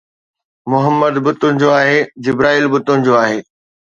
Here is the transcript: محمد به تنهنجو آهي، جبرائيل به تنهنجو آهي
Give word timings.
محمد 0.71 1.13
به 1.23 1.31
تنهنجو 1.39 1.69
آهي، 1.79 1.99
جبرائيل 2.25 2.65
به 2.71 2.79
تنهنجو 2.85 3.13
آهي 3.23 3.37